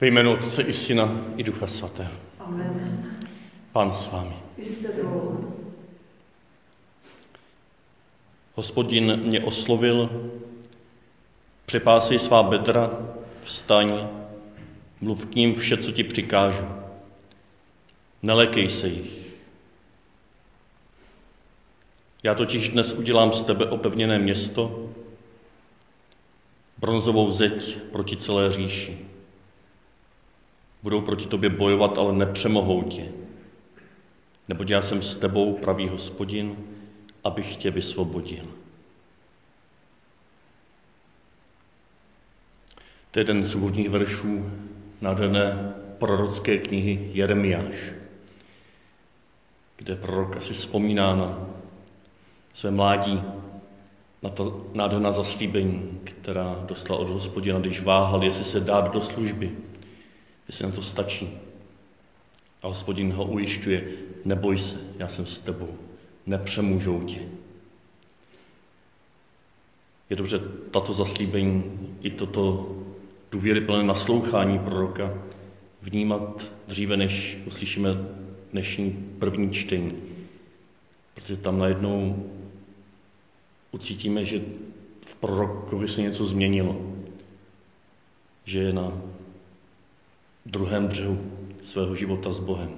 Ve 0.00 0.06
jménu 0.06 0.32
Otce 0.32 0.62
i 0.62 0.72
Syna 0.72 1.20
i 1.36 1.42
Ducha 1.42 1.66
Svatého. 1.66 2.12
Amen. 2.38 3.16
Pán 3.72 3.92
s 3.92 4.12
vámi. 4.12 4.34
Hospodin 8.54 9.16
mě 9.16 9.40
oslovil, 9.40 10.30
přepásej 11.66 12.18
svá 12.18 12.42
bedra, 12.42 12.90
vstaň, 13.42 14.08
mluv 15.00 15.26
k 15.26 15.34
ním 15.34 15.54
vše, 15.54 15.76
co 15.76 15.92
ti 15.92 16.04
přikážu. 16.04 16.66
Nelekej 18.22 18.68
se 18.68 18.88
jich. 18.88 19.24
Já 22.22 22.34
totiž 22.34 22.68
dnes 22.68 22.92
udělám 22.92 23.32
z 23.32 23.42
tebe 23.42 23.66
opevněné 23.66 24.18
město, 24.18 24.88
bronzovou 26.78 27.30
zeď 27.30 27.78
proti 27.92 28.16
celé 28.16 28.50
říši. 28.50 29.13
Budou 30.84 31.00
proti 31.00 31.26
tobě 31.26 31.50
bojovat, 31.50 31.98
ale 31.98 32.12
nepřemohou 32.12 32.82
tě. 32.82 33.08
Neboť 34.48 34.70
já 34.70 34.82
jsem 34.82 35.02
s 35.02 35.16
tebou, 35.16 35.52
pravý 35.52 35.88
hospodin, 35.88 36.56
abych 37.24 37.56
tě 37.56 37.70
vysvobodil. 37.70 38.44
To 43.10 43.18
je 43.18 43.20
jeden 43.20 43.44
z 43.44 43.54
úvodních 43.54 43.90
veršů 43.90 44.50
nádherné 45.00 45.74
prorocké 45.98 46.58
knihy 46.58 47.10
Jeremiáš, 47.12 47.92
kde 49.76 49.96
prorok 49.96 50.36
asi 50.36 50.52
vzpomíná 50.52 51.16
na 51.16 51.46
své 52.52 52.70
mládí, 52.70 53.22
na 54.22 54.30
ta 54.30 54.44
nádherná 54.74 55.12
zaslíbení, 55.12 56.00
která 56.04 56.64
dostala 56.68 57.00
od 57.00 57.08
hospodina, 57.08 57.58
když 57.58 57.82
váhal, 57.82 58.24
jestli 58.24 58.44
se 58.44 58.60
dát 58.60 58.92
do 58.92 59.00
služby, 59.00 59.52
jestli 60.46 60.64
na 60.66 60.72
to 60.72 60.82
stačí. 60.82 61.30
A 62.62 62.66
hospodin 62.66 63.12
ho 63.12 63.24
ujišťuje, 63.24 63.88
neboj 64.24 64.58
se, 64.58 64.76
já 64.98 65.08
jsem 65.08 65.26
s 65.26 65.38
tebou, 65.38 65.78
nepřemůžou 66.26 67.02
tě. 67.02 67.20
Je 70.10 70.16
dobře 70.16 70.40
tato 70.70 70.92
zaslíbení 70.92 71.64
i 72.02 72.10
toto 72.10 72.70
důvěryplné 73.32 73.82
naslouchání 73.82 74.58
proroka 74.58 75.14
vnímat 75.82 76.52
dříve, 76.68 76.96
než 76.96 77.38
uslyšíme 77.46 77.90
dnešní 78.52 78.90
první 79.18 79.50
čtení. 79.50 79.92
Protože 81.14 81.36
tam 81.36 81.58
najednou 81.58 82.24
ucítíme, 83.72 84.24
že 84.24 84.40
v 85.06 85.14
prorokovi 85.14 85.88
se 85.88 86.02
něco 86.02 86.26
změnilo. 86.26 86.94
Že 88.44 88.58
je 88.58 88.72
na 88.72 88.92
druhém 90.46 90.88
břehu 90.88 91.30
svého 91.62 91.96
života 91.96 92.32
s 92.32 92.40
Bohem. 92.40 92.70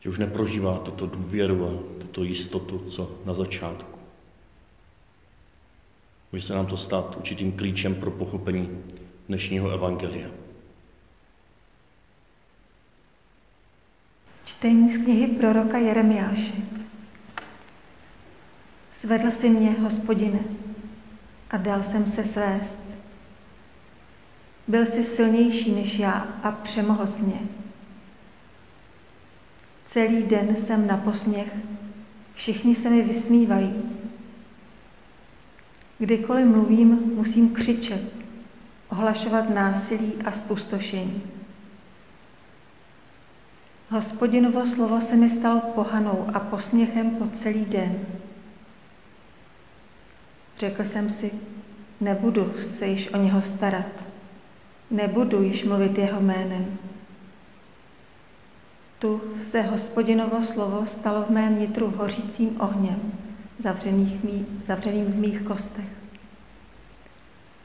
Že 0.00 0.08
už 0.08 0.18
neprožívá 0.18 0.78
tuto 0.78 1.06
důvěru 1.06 1.66
a 1.66 2.00
tuto 2.00 2.24
jistotu, 2.24 2.78
co 2.78 3.18
na 3.24 3.34
začátku. 3.34 3.98
Může 6.32 6.44
se 6.44 6.54
nám 6.54 6.66
to 6.66 6.76
stát 6.76 7.16
určitým 7.16 7.52
klíčem 7.52 7.94
pro 7.94 8.10
pochopení 8.10 8.84
dnešního 9.28 9.70
evangelia. 9.70 10.28
Čtení 14.44 14.96
z 14.96 15.04
knihy 15.04 15.26
proroka 15.26 15.78
Jeremiáše. 15.78 16.54
Zvedl 19.02 19.30
si 19.30 19.48
mě, 19.48 19.70
hospodine, 19.70 20.38
a 21.50 21.56
dal 21.56 21.82
jsem 21.82 22.06
se 22.06 22.24
svést. 22.24 22.87
Byl 24.68 24.86
jsi 24.86 25.04
silnější 25.04 25.72
než 25.72 25.98
já 25.98 26.26
a 26.42 26.52
přemohl 26.52 27.06
jsi 27.06 27.22
mě. 27.22 27.40
Celý 29.86 30.22
den 30.22 30.56
jsem 30.56 30.86
na 30.86 30.96
posměch, 30.96 31.56
všichni 32.34 32.74
se 32.74 32.90
mi 32.90 33.02
vysmívají. 33.02 33.82
Kdykoliv 35.98 36.46
mluvím, 36.46 37.12
musím 37.14 37.54
křičet, 37.54 38.02
ohlašovat 38.90 39.50
násilí 39.50 40.12
a 40.24 40.32
spustošení. 40.32 41.22
Hospodinovo 43.90 44.66
slovo 44.66 45.00
se 45.00 45.16
mi 45.16 45.30
stalo 45.30 45.60
pohanou 45.60 46.26
a 46.34 46.40
posměchem 46.40 47.10
po 47.10 47.26
celý 47.36 47.64
den. 47.64 47.98
Řekl 50.58 50.84
jsem 50.84 51.10
si, 51.10 51.30
nebudu 52.00 52.52
se 52.78 52.86
již 52.86 53.14
o 53.14 53.16
něho 53.16 53.42
starat, 53.42 54.07
nebudu 54.90 55.42
již 55.42 55.64
mluvit 55.64 55.98
jeho 55.98 56.20
jménem. 56.20 56.78
Tu 58.98 59.20
se 59.50 59.62
hospodinovo 59.62 60.42
slovo 60.42 60.86
stalo 60.86 61.22
v 61.22 61.30
mém 61.30 61.60
nitru 61.60 61.90
hořícím 61.96 62.60
ohněm, 62.60 63.12
zavřených 63.62 64.24
mý, 64.24 64.46
zavřeným 64.66 65.04
v 65.04 65.16
mých 65.16 65.42
kostech. 65.42 65.88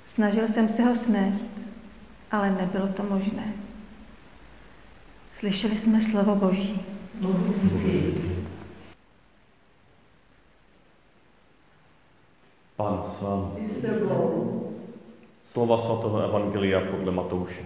Snažil 0.07 0.47
jsem 0.47 0.69
se 0.69 0.83
ho 0.83 0.95
snést, 0.95 1.51
ale 2.31 2.51
nebylo 2.51 2.87
to 2.87 3.03
možné. 3.03 3.53
Slyšeli 5.39 5.77
jsme 5.77 6.01
slovo 6.01 6.35
Boží. 6.35 6.81
Pán 12.75 13.03
s 13.19 13.21
vámi. 13.21 14.62
Slova 15.53 15.77
svatého 15.77 16.17
Evangelia 16.17 16.81
podle 16.81 17.11
Matouše. 17.11 17.61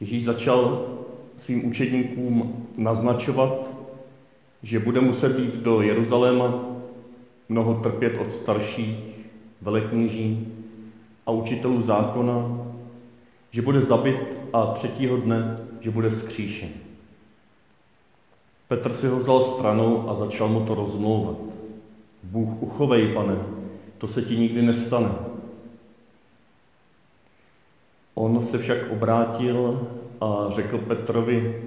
Ježíš 0.00 0.24
začal 0.24 0.88
svým 1.36 1.68
učedníkům 1.68 2.66
naznačovat, 2.76 3.70
že 4.62 4.78
bude 4.78 5.00
muset 5.00 5.38
jít 5.38 5.54
do 5.54 5.82
Jeruzaléma, 5.82 6.64
mnoho 7.48 7.74
trpět 7.74 8.18
od 8.18 8.32
starších, 8.32 8.98
velekněží 9.62 10.54
a 11.26 11.30
učitelů 11.30 11.82
zákona, 11.82 12.58
že 13.50 13.62
bude 13.62 13.82
zabit 13.82 14.18
a 14.52 14.66
třetího 14.66 15.16
dne, 15.16 15.58
že 15.80 15.90
bude 15.90 16.10
vzkříšen. 16.10 16.70
Petr 18.68 18.94
si 18.94 19.06
ho 19.06 19.18
vzal 19.18 19.44
stranou 19.44 20.10
a 20.10 20.14
začal 20.14 20.48
mu 20.48 20.66
to 20.66 20.74
rozmlouvat. 20.74 21.47
Bůh 22.22 22.62
uchovej, 22.62 23.14
pane, 23.14 23.36
to 23.98 24.08
se 24.08 24.22
ti 24.22 24.36
nikdy 24.36 24.62
nestane. 24.62 25.10
On 28.14 28.46
se 28.46 28.58
však 28.58 28.90
obrátil 28.90 29.88
a 30.20 30.46
řekl 30.50 30.78
Petrovi, 30.78 31.62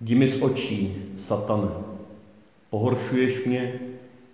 jdi 0.00 0.14
mi 0.14 0.28
z 0.28 0.42
očí, 0.42 1.02
satane, 1.20 1.68
pohoršuješ 2.70 3.44
mě, 3.44 3.80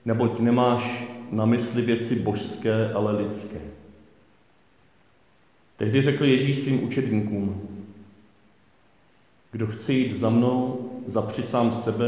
neboť 0.04 0.38
nemáš 0.38 1.04
na 1.30 1.46
mysli 1.46 1.82
věci 1.82 2.16
božské, 2.16 2.92
ale 2.92 3.16
lidské. 3.16 3.60
Tehdy 5.76 6.02
řekl 6.02 6.24
Ježíš 6.24 6.58
svým 6.58 6.84
učedníkům, 6.84 7.68
kdo 9.52 9.66
chce 9.66 9.92
jít 9.92 10.16
za 10.16 10.30
mnou, 10.30 10.90
zapři 11.06 11.42
sám 11.42 11.72
sebe, 11.72 12.06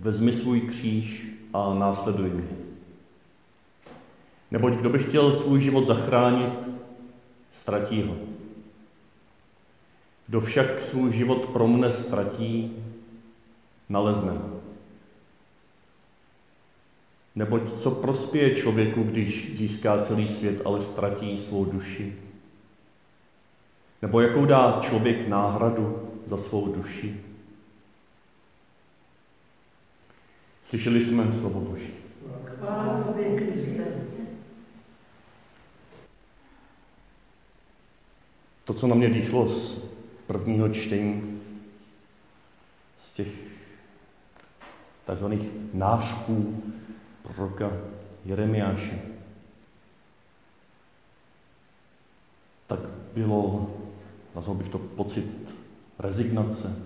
vezmi 0.00 0.32
svůj 0.32 0.60
kříž 0.60 1.31
a 1.52 1.74
následuj 1.74 2.30
mě. 2.30 2.48
Neboť 4.50 4.72
kdo 4.72 4.90
by 4.90 4.98
chtěl 4.98 5.36
svůj 5.36 5.60
život 5.60 5.86
zachránit, 5.86 6.52
ztratí 7.60 8.02
ho. 8.02 8.16
Kdo 10.26 10.40
však 10.40 10.66
svůj 10.84 11.12
život 11.12 11.46
pro 11.46 11.68
mne 11.68 11.92
ztratí, 11.92 12.76
nalezne 13.88 14.30
ho. 14.30 14.60
Neboť 17.34 17.62
co 17.82 17.90
prospěje 17.90 18.56
člověku, 18.56 19.02
když 19.02 19.56
získá 19.56 20.04
celý 20.04 20.28
svět, 20.28 20.62
ale 20.64 20.84
ztratí 20.84 21.38
svou 21.38 21.64
duši? 21.64 22.16
Nebo 24.02 24.20
jakou 24.20 24.46
dá 24.46 24.80
člověk 24.82 25.28
náhradu 25.28 26.08
za 26.26 26.38
svou 26.38 26.74
duši? 26.74 27.31
Slyšeli 30.72 31.04
jsme 31.04 31.38
slovo 31.40 31.60
Boží. 31.60 31.92
To, 38.64 38.74
co 38.74 38.86
na 38.86 38.94
mě 38.94 39.08
dýchlo 39.08 39.48
z 39.48 39.84
prvního 40.26 40.68
čtení, 40.68 41.40
z 43.04 43.10
těch 43.10 43.28
takzvaných 45.04 45.48
nářků 45.72 46.62
proroka 47.22 47.70
Jeremiáše, 48.24 48.98
tak 52.66 52.80
bylo, 53.14 53.74
nazval 54.34 54.56
bych 54.56 54.68
to 54.68 54.78
pocit 54.78 55.54
rezignace, 55.98 56.76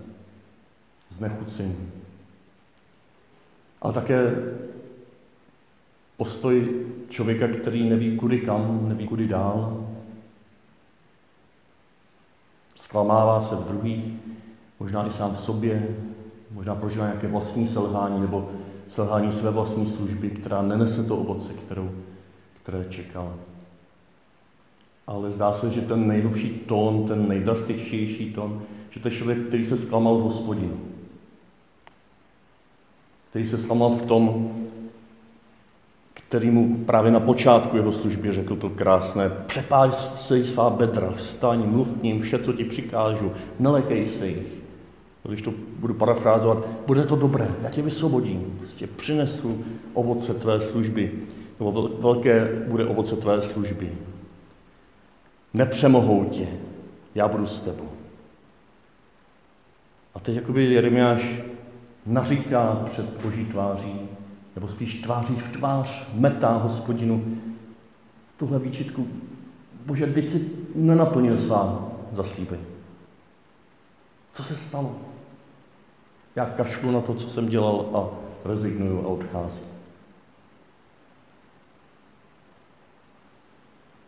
znechucení. 1.09 1.91
Ale 3.81 3.93
také 3.93 4.35
postoj 6.17 6.85
člověka, 7.09 7.47
který 7.47 7.89
neví 7.89 8.17
kudy 8.17 8.39
kam, 8.39 8.89
neví 8.89 9.07
kudy 9.07 9.27
dál. 9.27 9.87
Zklamává 12.75 13.41
se 13.41 13.55
v 13.55 13.63
druhých, 13.63 14.13
možná 14.79 15.07
i 15.07 15.11
sám 15.11 15.33
v 15.33 15.39
sobě, 15.39 15.97
možná 16.51 16.75
prožívá 16.75 17.05
nějaké 17.05 17.27
vlastní 17.27 17.67
selhání 17.67 18.21
nebo 18.21 18.49
selhání 18.87 19.31
své 19.31 19.51
vlastní 19.51 19.85
služby, 19.85 20.29
která 20.29 20.61
nenese 20.61 21.03
to 21.03 21.17
ovoce, 21.17 21.53
kterou, 21.53 21.91
které 22.63 22.85
čekal. 22.89 23.33
Ale 25.07 25.31
zdá 25.31 25.53
se, 25.53 25.69
že 25.69 25.81
ten 25.81 26.07
nejhlubší 26.07 26.49
tón, 26.49 27.07
ten 27.07 27.27
nejdrastičtější 27.27 28.33
tón, 28.33 28.61
že 28.89 28.99
to 28.99 29.07
je 29.07 29.15
člověk, 29.15 29.47
který 29.47 29.65
se 29.65 29.77
zklamal 29.77 30.17
v 30.17 30.21
hospodinu. 30.21 30.77
Který 33.29 33.45
se 33.45 33.57
zklamal 33.57 33.89
v 33.89 34.01
tom, 34.01 34.51
který 36.13 36.51
mu 36.51 36.75
právě 36.85 37.11
na 37.11 37.19
počátku 37.19 37.77
jeho 37.77 37.91
služby 37.91 38.31
řekl 38.31 38.55
to 38.55 38.69
krásné, 38.69 39.29
přepáž 39.29 39.95
se 39.95 40.43
svá 40.43 40.69
bedra, 40.69 41.11
vstaň, 41.11 41.63
mluv 41.65 41.93
k 41.93 42.03
ním, 42.03 42.21
vše, 42.21 42.39
co 42.39 42.53
ti 42.53 42.63
přikážu, 42.63 43.31
nelekej 43.59 44.05
se 44.05 44.27
jich. 44.27 44.57
Když 45.23 45.41
to 45.41 45.53
budu 45.79 45.93
parafrázovat, 45.93 46.67
bude 46.87 47.05
to 47.05 47.15
dobré, 47.15 47.55
já 47.61 47.69
tě 47.69 47.81
vysvobodím, 47.81 48.55
prostě 48.57 48.87
přinesu 48.87 49.65
ovoce 49.93 50.33
tvé 50.33 50.61
služby, 50.61 51.11
nebo 51.59 51.89
velké 51.99 52.63
bude 52.67 52.85
ovoce 52.85 53.15
tvé 53.15 53.41
služby. 53.41 53.91
Nepřemohou 55.53 56.23
tě, 56.23 56.47
já 57.15 57.27
budu 57.27 57.47
s 57.47 57.59
tebou. 57.59 57.89
A 60.15 60.19
teď 60.19 60.35
jakoby 60.35 60.63
Jeremiáš 60.63 61.41
naříká 62.07 62.81
před 62.85 63.21
boží 63.21 63.45
tváří, 63.45 63.93
nebo 64.55 64.67
spíš 64.67 65.01
tváří 65.01 65.35
v 65.35 65.57
tvář 65.57 66.07
metá 66.13 66.57
hospodinu 66.57 67.37
tuhle 68.37 68.59
výčitku. 68.59 69.07
Bože, 69.85 70.07
teď 70.07 70.31
si 70.31 70.51
nenaplnil 70.75 71.37
svá 71.37 71.91
zaslíbení. 72.11 72.63
Co 74.33 74.43
se 74.43 74.55
stalo? 74.55 74.95
Já 76.35 76.45
kašlu 76.45 76.91
na 76.91 77.01
to, 77.01 77.13
co 77.13 77.29
jsem 77.29 77.49
dělal 77.49 77.85
a 77.93 78.09
rezignuju 78.47 79.05
a 79.05 79.07
odcházím. 79.07 79.63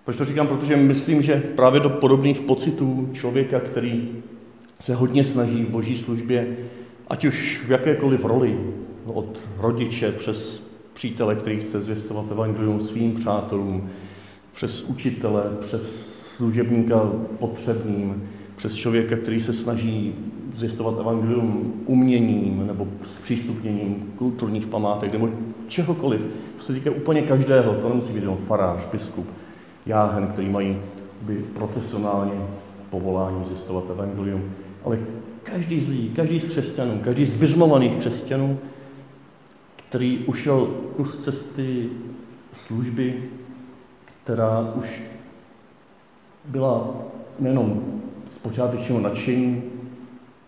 Proč 0.05 0.17
to 0.17 0.25
říkám? 0.25 0.47
Protože 0.47 0.75
myslím, 0.75 1.21
že 1.21 1.35
právě 1.35 1.79
do 1.79 1.89
podobných 1.89 2.41
pocitů 2.41 3.09
člověka, 3.13 3.59
který 3.59 4.23
se 4.79 4.95
hodně 4.95 5.25
snaží 5.25 5.63
v 5.63 5.69
boží 5.69 5.97
službě, 5.97 6.57
ať 7.09 7.25
už 7.25 7.63
v 7.67 7.71
jakékoliv 7.71 8.25
roli, 8.25 8.59
od 9.05 9.49
rodiče 9.57 10.11
přes 10.11 10.69
přítele, 10.93 11.35
který 11.35 11.59
chce 11.59 11.81
zvěstovat 11.81 12.31
evangelium 12.31 12.81
svým 12.81 13.15
přátelům, 13.15 13.89
přes 14.51 14.83
učitele, 14.83 15.43
přes 15.61 15.81
služebníka 16.35 17.11
potřebným, 17.39 18.23
přes 18.55 18.75
člověka, 18.75 19.15
který 19.15 19.41
se 19.41 19.53
snaží 19.53 20.15
zjistovat 20.55 20.99
evangelium 20.99 21.73
uměním 21.85 22.67
nebo 22.67 22.87
s 23.05 23.17
přístupněním 23.17 24.13
kulturních 24.17 24.67
památek 24.67 25.13
nebo 25.13 25.29
čehokoliv. 25.67 26.27
To 26.57 26.63
se 26.63 26.73
týká 26.73 26.91
úplně 26.91 27.21
každého, 27.21 27.73
to 27.73 27.89
nemusí 27.89 28.13
být 28.13 28.21
jenom 28.21 28.37
farář, 28.37 28.87
biskup, 28.91 29.27
jáhen, 29.85 30.27
který 30.27 30.49
mají 30.49 30.77
by 31.21 31.35
profesionálně 31.35 32.41
povolání 32.89 33.45
zjistovat 33.45 33.83
evangelium, 33.89 34.41
ale 34.85 34.99
každý 35.43 35.79
z 35.79 35.89
lidí, 35.89 36.09
každý 36.09 36.39
z 36.39 36.49
křesťanů, 36.49 37.01
každý 37.03 37.25
z 37.25 37.33
vyzmovaných 37.33 37.95
křesťanů, 37.95 38.57
který 39.89 40.17
ušel 40.17 40.67
kus 40.95 41.23
cesty 41.23 41.89
služby, 42.53 43.23
která 44.23 44.73
už 44.75 45.01
byla 46.45 46.93
nejenom 47.39 47.81
z 48.35 48.37
počátečního 48.37 49.01
nadšení, 49.01 49.63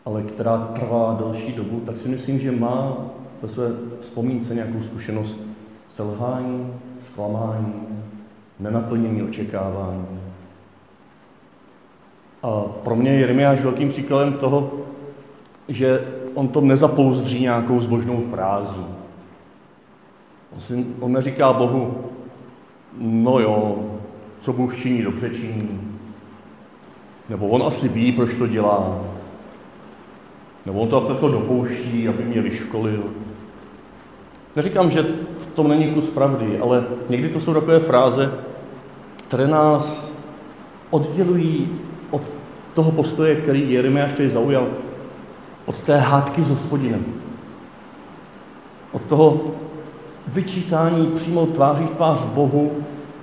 ale 0.05 0.23
která 0.23 0.57
trvá 0.57 1.17
delší 1.19 1.53
dobu, 1.53 1.79
tak 1.85 1.97
si 1.97 2.09
myslím, 2.09 2.39
že 2.39 2.51
má 2.51 2.97
ve 3.41 3.49
své 3.49 3.67
vzpomínce 4.01 4.55
nějakou 4.55 4.83
zkušenost 4.83 5.41
selhání, 5.89 6.73
zklamání, 7.01 7.73
nenaplnění 8.59 9.23
očekávání. 9.23 10.19
A 12.43 12.61
pro 12.83 12.95
mě 12.95 13.11
je 13.11 13.19
Jeremiáš 13.19 13.61
velkým 13.61 13.89
příkladem 13.89 14.33
toho, 14.33 14.71
že 15.71 16.07
on 16.33 16.47
to 16.47 16.61
nezapouzdří 16.61 17.41
nějakou 17.41 17.81
zbožnou 17.81 18.21
frází. 18.21 18.85
On, 20.53 20.59
si, 20.59 20.85
on 20.99 21.11
neříká 21.11 21.53
Bohu, 21.53 21.97
no 22.97 23.39
jo, 23.39 23.79
co 24.41 24.53
Bůh 24.53 24.77
činí, 24.77 25.01
dobře 25.01 25.29
činí. 25.29 25.81
Nebo 27.29 27.47
on 27.47 27.63
asi 27.63 27.87
ví, 27.87 28.11
proč 28.11 28.33
to 28.33 28.47
dělá. 28.47 28.99
Nebo 30.65 30.79
on 30.79 30.87
to 30.87 31.01
takhle 31.01 31.31
dopouští, 31.31 32.07
aby 32.07 32.23
mě 32.23 32.41
vyškolil. 32.41 33.03
Neříkám, 34.55 34.91
že 34.91 35.01
v 35.39 35.45
tom 35.55 35.67
není 35.67 35.93
kus 35.93 36.09
pravdy, 36.09 36.59
ale 36.59 36.85
někdy 37.09 37.29
to 37.29 37.39
jsou 37.39 37.53
takové 37.53 37.79
fráze, 37.79 38.33
které 39.27 39.47
nás 39.47 40.15
oddělují 40.89 41.69
od 42.11 42.21
toho 42.73 42.91
postoje, 42.91 43.35
který 43.35 43.71
Jeremiáš 43.71 44.13
tady 44.13 44.29
zaujal, 44.29 44.67
od 45.65 45.81
té 45.81 45.97
hádky 45.97 46.41
s 46.41 46.49
hospodinem. 46.49 47.05
Od 48.91 49.01
toho 49.01 49.41
vyčítání 50.27 51.07
přímo 51.07 51.45
tváří 51.45 51.85
tvář 51.85 52.23
Bohu, 52.23 52.71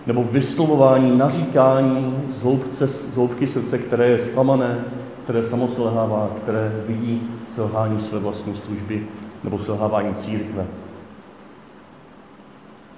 nebo 0.07 0.25
vyslovování, 0.25 1.19
naříkání 1.19 2.15
z, 2.33 2.43
hloubce, 2.43 2.89
z 2.89 3.15
hloubky 3.15 3.47
srdce, 3.47 3.79
které 3.79 4.07
je 4.07 4.19
zklamané, 4.19 4.79
které 5.25 5.45
samo 5.45 5.69
selhává, 5.69 6.31
které 6.43 6.73
vidí 6.87 7.23
selhání 7.55 8.01
své 8.01 8.19
vlastní 8.19 8.55
služby 8.55 9.07
nebo 9.45 9.59
selhávání 9.59 10.15
církve. 10.15 10.67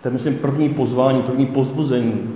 To 0.02 0.08
je, 0.08 0.12
myslím, 0.12 0.34
první 0.34 0.68
pozvání, 0.68 1.22
první 1.22 1.46
pozbuzení, 1.46 2.30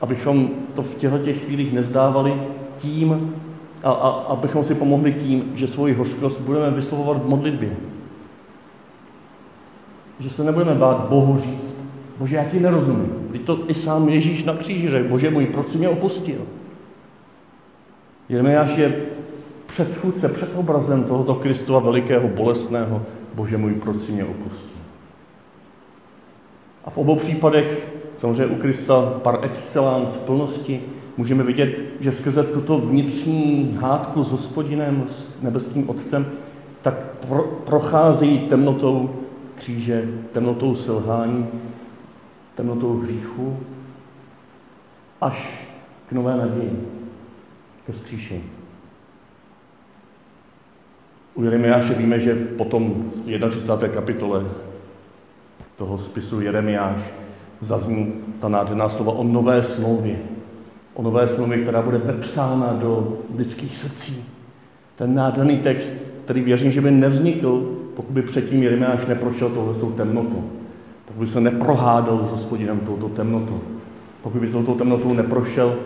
abychom 0.00 0.50
to 0.74 0.82
v 0.82 0.94
těchto 0.94 1.18
těch 1.18 1.44
chvílích 1.44 1.72
nezdávali 1.72 2.42
tím, 2.76 3.34
a, 3.84 3.90
a 3.90 4.08
abychom 4.08 4.64
si 4.64 4.74
pomohli 4.74 5.12
tím, 5.12 5.52
že 5.54 5.68
svoji 5.68 5.94
hořkost 5.94 6.40
budeme 6.40 6.70
vyslovovat 6.70 7.24
v 7.24 7.28
modlitbě. 7.28 7.76
Že 10.20 10.30
se 10.30 10.44
nebudeme 10.44 10.74
bát 10.74 11.08
Bohu 11.08 11.36
říct, 11.36 11.74
Bože, 12.18 12.36
já 12.36 12.44
ti 12.44 12.60
nerozumím. 12.60 13.28
Teď 13.32 13.42
to 13.42 13.58
i 13.70 13.74
sám 13.74 14.08
Ježíš 14.08 14.44
na 14.44 14.54
kříži 14.54 14.90
řekl, 14.90 15.08
Bože 15.08 15.30
můj, 15.30 15.46
proč 15.46 15.68
jsi 15.68 15.78
mě 15.78 15.88
opustil? 15.88 16.40
Jeremiáš 18.28 18.76
je 18.76 18.96
předchůdce, 19.66 20.28
předobrazem 20.28 21.04
tohoto 21.04 21.34
Kristova 21.34 21.80
velikého, 21.80 22.28
bolestného, 22.28 23.02
Bože 23.34 23.58
můj, 23.58 23.74
proč 23.74 24.02
jsi 24.02 24.12
mě 24.12 24.24
opustil? 24.24 24.78
A 26.84 26.90
v 26.90 26.98
obou 26.98 27.16
případech, 27.16 27.86
samozřejmě 28.16 28.46
u 28.46 28.58
Krista 28.58 29.02
par 29.22 29.38
excellence 29.42 30.18
v 30.18 30.24
plnosti, 30.24 30.82
můžeme 31.16 31.42
vidět, 31.42 31.78
že 32.00 32.12
skrze 32.12 32.42
tuto 32.42 32.78
vnitřní 32.78 33.76
hádku 33.80 34.22
s 34.22 34.30
hospodinem, 34.30 35.04
s 35.08 35.42
nebeským 35.42 35.90
otcem, 35.90 36.26
tak 36.82 36.94
pro, 37.28 37.42
procházejí 37.42 38.38
temnotou 38.38 39.10
kříže, 39.54 40.08
temnotou 40.32 40.74
selhání, 40.74 41.46
temnotou 42.54 42.98
hříchu, 42.98 43.58
až 45.20 45.68
k 46.08 46.12
nové 46.12 46.36
naději, 46.36 46.88
ke 47.86 47.92
skříšení. 47.92 48.44
U 51.34 51.42
Jeremiáše 51.42 51.94
víme, 51.94 52.20
že 52.20 52.34
potom 52.34 53.10
v 53.26 53.50
31. 53.50 53.88
kapitole 53.88 54.44
toho 55.76 55.98
spisu 55.98 56.40
Jeremiáš 56.40 57.00
zazní 57.60 58.12
ta 58.40 58.48
nádherná 58.48 58.88
slova 58.88 59.12
o 59.12 59.24
nové 59.24 59.62
smlouvě. 59.62 60.33
O 60.94 61.02
nové 61.02 61.28
smlouvě, 61.28 61.58
která 61.58 61.82
bude 61.82 61.98
vepsána 61.98 62.72
do 62.72 63.18
lidských 63.36 63.76
srdcí. 63.76 64.24
Ten 64.96 65.14
nádherný 65.14 65.58
text, 65.58 65.92
který 66.24 66.42
věřím, 66.42 66.72
že 66.72 66.80
by 66.80 66.90
nevznikl, 66.90 67.78
pokud 67.96 68.12
by 68.12 68.22
předtím 68.22 68.62
Jeremiáš 68.62 69.06
neprošel 69.06 69.50
touhle 69.50 69.92
temnotou. 69.96 70.50
Pokud 71.04 71.20
by 71.20 71.26
se 71.26 71.40
neprohádal 71.40 72.26
s 72.28 72.30
hospodinem 72.30 72.80
touto 72.80 73.08
temnotou. 73.08 73.60
Pokud 74.22 74.40
by 74.40 74.48
touto 74.48 74.74
temnotou 74.74 75.14
neprošel 75.14 75.78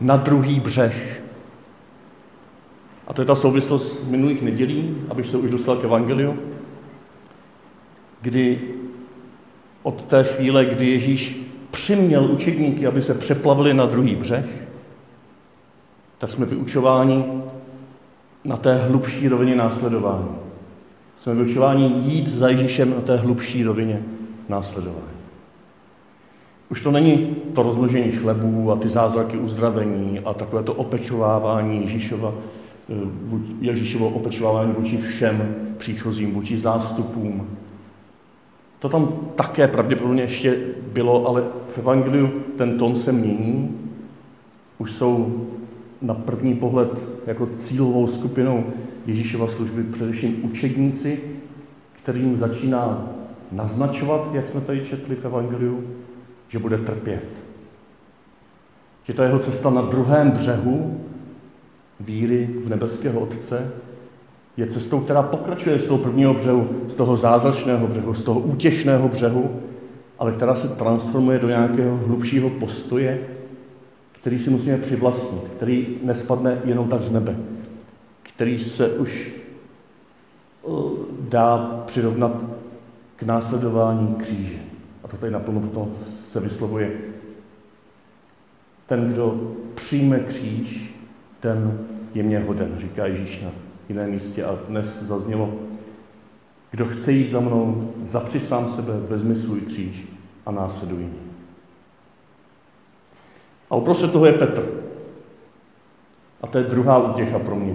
na 0.00 0.16
druhý 0.16 0.60
břeh. 0.60 1.22
A 3.06 3.12
to 3.12 3.22
je 3.22 3.26
ta 3.26 3.34
souvislost 3.34 4.04
z 4.04 4.08
minulých 4.08 4.42
nedělí, 4.42 4.96
abych 5.08 5.26
se 5.26 5.36
už 5.36 5.50
dostal 5.50 5.76
k 5.76 5.84
evangeliu, 5.84 6.36
kdy 8.20 8.60
od 9.82 10.02
té 10.02 10.24
chvíle, 10.24 10.64
kdy 10.64 10.90
Ježíš 10.90 11.46
přiměl 11.76 12.24
učedníky, 12.24 12.86
aby 12.86 13.02
se 13.02 13.14
přeplavili 13.14 13.74
na 13.74 13.86
druhý 13.86 14.16
břeh, 14.16 14.44
tak 16.18 16.30
jsme 16.30 16.46
vyučováni 16.46 17.24
na 18.44 18.56
té 18.56 18.76
hlubší 18.76 19.28
rovině 19.28 19.56
následování. 19.56 20.28
Jsme 21.20 21.34
vyučováni 21.34 21.92
jít 22.04 22.28
za 22.28 22.48
Ježíšem 22.48 22.90
na 22.90 23.00
té 23.00 23.16
hlubší 23.16 23.64
rovině 23.64 24.02
následování. 24.48 25.16
Už 26.70 26.82
to 26.82 26.90
není 26.90 27.36
to 27.54 27.62
rozmnožení 27.62 28.12
chlebů 28.12 28.72
a 28.72 28.76
ty 28.76 28.88
zázraky 28.88 29.38
uzdravení 29.38 30.20
a 30.20 30.34
takové 30.34 30.62
to 30.62 30.74
opečovávání 30.74 31.80
Ježíšova, 31.80 32.34
eh, 32.90 32.94
Ježíšovo 33.60 34.08
opečovávání 34.08 34.72
vůči 34.72 34.96
všem 34.96 35.54
příchozím, 35.78 36.32
vůči 36.32 36.58
zástupům. 36.58 37.46
To 38.78 38.88
tam 38.88 39.18
také 39.34 39.68
pravděpodobně 39.68 40.22
ještě 40.22 40.58
bylo, 40.92 41.28
ale 41.28 41.44
v 41.68 41.78
Evangeliu 41.78 42.30
ten 42.58 42.78
tón 42.78 42.96
se 42.96 43.12
mění. 43.12 43.78
Už 44.78 44.92
jsou 44.92 45.46
na 46.02 46.14
první 46.14 46.54
pohled 46.54 46.90
jako 47.26 47.48
cílovou 47.58 48.06
skupinou 48.06 48.64
Ježíšova 49.06 49.48
služby 49.52 49.82
především 49.82 50.44
učedníci, 50.44 51.20
kterým 51.92 52.38
začíná 52.38 53.08
naznačovat, 53.52 54.28
jak 54.32 54.48
jsme 54.48 54.60
tady 54.60 54.86
četli 54.86 55.16
v 55.16 55.24
Evangeliu, 55.24 55.84
že 56.48 56.58
bude 56.58 56.78
trpět. 56.78 57.24
Že 59.04 59.12
ta 59.12 59.24
jeho 59.24 59.38
cesta 59.38 59.70
na 59.70 59.82
druhém 59.82 60.30
břehu 60.30 61.00
víry 62.00 62.48
v 62.64 62.68
nebeského 62.68 63.20
Otce 63.20 63.72
je 64.56 64.66
cestou, 64.66 65.00
která 65.00 65.22
pokračuje 65.22 65.78
z 65.78 65.84
toho 65.84 65.98
prvního 65.98 66.34
břehu, 66.34 66.68
z 66.88 66.94
toho 66.94 67.16
zázračného 67.16 67.86
břehu, 67.86 68.14
z 68.14 68.22
toho 68.22 68.40
útěšného 68.40 69.08
břehu, 69.08 69.60
ale 70.18 70.32
která 70.32 70.54
se 70.54 70.68
transformuje 70.68 71.38
do 71.38 71.48
nějakého 71.48 71.96
hlubšího 71.96 72.50
postoje, 72.50 73.20
který 74.12 74.38
si 74.38 74.50
musíme 74.50 74.78
přivlastnit, 74.78 75.42
který 75.56 75.98
nespadne 76.02 76.60
jenom 76.64 76.88
tak 76.88 77.02
z 77.02 77.12
nebe, 77.12 77.36
který 78.22 78.58
se 78.58 78.88
už 78.88 79.30
eh, 80.64 80.70
dá 81.20 81.82
přirovnat 81.86 82.32
k 83.16 83.22
následování 83.22 84.14
kříže. 84.14 84.58
A 85.04 85.08
to 85.08 85.16
tady 85.16 85.32
naplno 85.32 85.60
potom 85.60 85.92
se 86.32 86.40
vyslovuje. 86.40 86.92
Ten, 88.86 89.12
kdo 89.12 89.52
přijme 89.74 90.18
kříž, 90.18 90.94
ten 91.40 91.78
je 92.14 92.22
mě 92.22 92.38
hoden, 92.38 92.76
říká 92.78 93.06
Ježíš 93.06 93.42
na 93.42 93.50
jiném 93.88 94.10
místě. 94.10 94.44
A 94.44 94.58
dnes 94.68 95.02
zaznělo, 95.02 95.54
kdo 96.70 96.86
chce 96.86 97.12
jít 97.12 97.30
za 97.30 97.40
mnou, 97.40 97.92
zapři 98.04 98.40
sám 98.40 98.72
sebe, 98.76 98.92
vezmi 99.08 99.36
svůj 99.36 99.60
kříž 99.60 100.06
a 100.46 100.50
následuj 100.50 100.98
mě. 100.98 101.26
A 103.70 103.76
uprostřed 103.76 104.12
toho 104.12 104.26
je 104.26 104.32
Petr. 104.32 104.82
A 106.42 106.46
to 106.46 106.58
je 106.58 106.64
druhá 106.64 106.98
útěcha 106.98 107.38
pro 107.38 107.56
mě. 107.56 107.74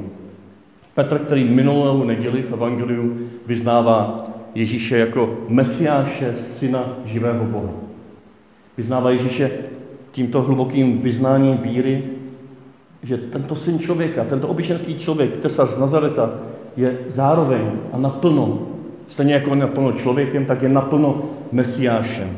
Petr, 0.94 1.20
který 1.20 1.44
minulou 1.44 2.04
neděli 2.04 2.42
v 2.42 2.54
Evangeliu 2.54 3.30
vyznává 3.46 4.28
Ježíše 4.56 4.98
jako 4.98 5.38
Mesiáše, 5.48 6.36
syna 6.36 6.98
živého 7.06 7.46
Boha. 7.46 7.70
Vyznává 8.78 9.12
Ježíše 9.12 9.52
tímto 10.12 10.42
hlubokým 10.42 11.00
vyznáním 11.00 11.58
víry, 11.58 12.04
že 13.04 13.18
tento 13.18 13.56
syn 13.56 13.80
člověka, 13.80 14.24
tento 14.24 14.48
obyčejný 14.48 14.96
člověk, 14.96 15.38
tesař 15.38 15.70
z 15.70 15.78
Nazareta, 15.78 16.34
je 16.78 16.98
zároveň 17.08 17.72
a 17.94 17.98
naplno, 17.98 18.68
stejně 19.08 19.34
jako 19.34 19.50
je 19.50 19.56
naplno 19.56 19.92
člověkem, 19.92 20.46
tak 20.46 20.62
je 20.62 20.70
naplno 20.70 21.24
Mesiášem, 21.52 22.38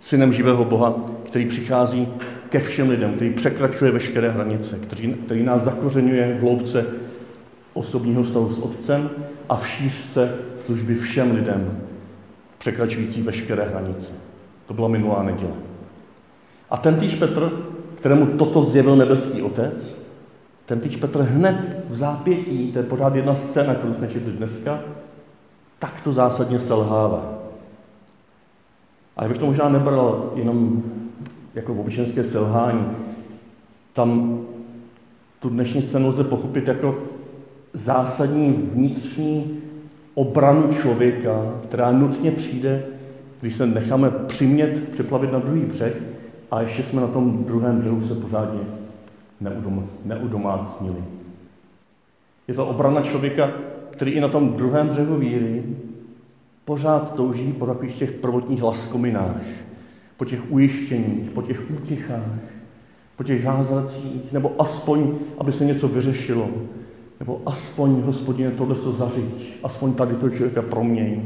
synem 0.00 0.32
živého 0.32 0.64
Boha, 0.64 0.94
který 1.24 1.46
přichází 1.46 2.08
ke 2.48 2.60
všem 2.60 2.90
lidem, 2.90 3.14
který 3.14 3.30
překračuje 3.30 3.90
veškeré 3.90 4.30
hranice, 4.30 4.78
který, 4.78 5.14
který 5.14 5.42
nás 5.42 5.62
zakořenuje 5.62 6.36
v 6.38 6.40
hloubce 6.40 6.86
osobního 7.72 8.22
vztahu 8.22 8.52
s 8.52 8.58
Otcem 8.58 9.10
a 9.48 9.56
v 9.56 9.68
šířce 9.68 10.34
služby 10.58 10.94
všem 10.94 11.34
lidem, 11.34 11.78
překračující 12.58 13.22
veškeré 13.22 13.64
hranice. 13.64 14.12
To 14.66 14.74
byla 14.74 14.88
minulá 14.88 15.22
neděle. 15.22 15.52
A 16.70 16.76
ten 16.76 16.96
týž 16.96 17.14
Petr, 17.14 17.52
kterému 18.04 18.26
toto 18.26 18.62
zjevil 18.62 18.96
nebeský 18.96 19.42
otec, 19.42 19.98
ten 20.66 20.80
týž 20.80 20.96
Petr 20.96 21.22
hned 21.22 21.84
v 21.90 21.96
zápětí, 21.96 22.72
to 22.72 22.78
je 22.78 22.84
pořád 22.84 23.14
jedna 23.14 23.34
scéna, 23.34 23.74
kterou 23.74 23.94
jsme 23.94 24.08
četli 24.08 24.32
dneska, 24.32 24.80
tak 25.78 26.00
to 26.00 26.12
zásadně 26.12 26.60
selhává. 26.60 27.38
A 29.16 29.22
já 29.22 29.28
bych 29.28 29.38
to 29.38 29.46
možná 29.46 29.68
nebral 29.68 30.32
jenom 30.34 30.82
jako 31.54 31.74
v 31.74 31.80
obyčejské 31.80 32.24
selhání. 32.24 32.86
Tam 33.92 34.40
tu 35.40 35.48
dnešní 35.48 35.82
scénu 35.82 36.08
lze 36.08 36.24
pochopit 36.24 36.68
jako 36.68 36.98
zásadní 37.72 38.52
vnitřní 38.52 39.60
obranu 40.14 40.72
člověka, 40.72 41.52
která 41.68 41.92
nutně 41.92 42.30
přijde, 42.30 42.84
když 43.40 43.54
se 43.54 43.66
necháme 43.66 44.10
přimět 44.10 44.88
přeplavit 44.88 45.32
na 45.32 45.38
druhý 45.38 45.60
břeh 45.60 46.14
a 46.54 46.60
ještě 46.60 46.82
jsme 46.82 47.00
na 47.00 47.06
tom 47.06 47.44
druhém 47.44 47.78
břehu 47.78 48.08
se 48.08 48.14
pořádně 48.14 48.60
neudomácnili. 50.04 51.04
Je 52.48 52.54
to 52.54 52.66
obrana 52.66 53.02
člověka, 53.02 53.52
který 53.90 54.10
i 54.10 54.20
na 54.20 54.28
tom 54.28 54.52
druhém 54.52 54.88
břehu 54.88 55.16
víry 55.16 55.62
pořád 56.64 57.14
touží 57.14 57.52
po 57.52 57.66
takových 57.66 57.94
těch 57.94 58.12
prvotních 58.12 58.62
laskominách, 58.62 59.42
po 60.16 60.24
těch 60.24 60.52
ujištěních, 60.52 61.30
po 61.30 61.42
těch 61.42 61.70
útěchách, 61.70 62.40
po 63.16 63.24
těch 63.24 63.42
zázracích, 63.42 64.32
nebo 64.32 64.52
aspoň, 64.58 65.14
aby 65.38 65.52
se 65.52 65.64
něco 65.64 65.88
vyřešilo, 65.88 66.50
nebo 67.20 67.42
aspoň, 67.46 68.00
hospodine, 68.00 68.50
tohle 68.50 68.76
se 68.76 68.92
zařiď, 68.92 69.54
aspoň 69.62 69.92
tady 69.92 70.14
to 70.14 70.30
člověka 70.30 70.62
proměň. 70.62 71.22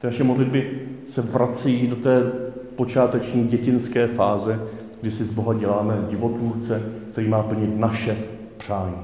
Ty 0.00 0.06
naše 0.06 0.24
modlitby 0.24 0.82
se 1.08 1.22
vrací 1.22 1.86
do 1.86 1.96
té 1.96 2.45
počáteční 2.76 3.48
dětinské 3.48 4.06
fáze, 4.06 4.60
kdy 5.00 5.10
si 5.10 5.24
z 5.24 5.30
Boha 5.30 5.54
děláme 5.54 6.06
divotvůrce, 6.10 6.82
který 7.12 7.28
má 7.28 7.42
plnit 7.42 7.78
naše 7.78 8.16
přání. 8.56 8.96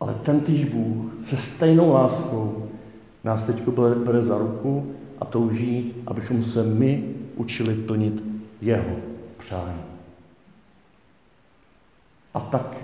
Ale 0.00 0.14
ten 0.22 0.40
týž 0.40 0.64
Bůh 0.64 1.12
se 1.24 1.36
stejnou 1.36 1.92
láskou 1.92 2.68
nás 3.24 3.44
teď 3.44 3.68
bere 4.04 4.24
za 4.24 4.38
ruku 4.38 4.94
a 5.20 5.24
touží, 5.24 5.92
abychom 6.06 6.42
se 6.42 6.64
my 6.64 7.04
učili 7.36 7.74
plnit 7.74 8.22
jeho 8.60 8.96
přání. 9.38 9.82
A 12.34 12.40
tak 12.40 12.76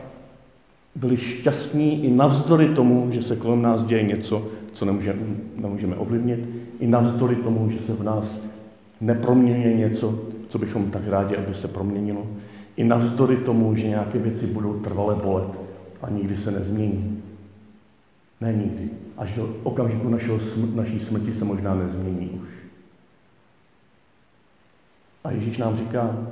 byli 0.95 1.16
šťastní 1.16 2.05
i 2.05 2.11
navzdory 2.11 2.69
tomu, 2.69 3.11
že 3.11 3.23
se 3.23 3.37
kolem 3.37 3.62
nás 3.62 3.85
děje 3.85 4.02
něco, 4.02 4.49
co 4.73 4.85
nemůžeme, 4.85 5.19
nemůžeme 5.57 5.97
ovlivnit, 5.97 6.49
i 6.81 6.87
navzdory 6.87 7.37
tomu, 7.37 7.71
že 7.71 7.78
se 7.78 7.93
v 7.93 8.02
nás 8.02 8.40
neproměňuje 9.00 9.76
něco, 9.76 10.25
co 10.49 10.59
bychom 10.59 10.91
tak 10.91 11.09
rádi, 11.09 11.37
aby 11.37 11.55
se 11.55 11.69
proměnilo, 11.69 12.26
i 12.76 12.85
navzdory 12.85 13.37
tomu, 13.37 13.76
že 13.76 13.88
nějaké 13.88 14.19
věci 14.19 14.47
budou 14.47 14.81
trvale 14.81 15.15
bolet 15.15 15.49
a 16.03 16.11
nikdy 16.11 16.37
se 16.37 16.50
nezmění. 16.50 17.23
Ne 18.41 18.53
nikdy. 18.53 18.91
Až 19.17 19.33
do 19.33 19.57
okamžiku 19.62 20.09
našeho, 20.09 20.41
naší 20.75 20.99
smrti 20.99 21.35
se 21.35 21.45
možná 21.45 21.75
nezmění 21.75 22.31
už. 22.43 22.49
A 25.25 25.31
Ježíš 25.31 25.59
nám 25.59 25.76
říká, 25.76 26.26